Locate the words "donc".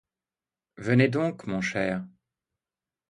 1.09-1.45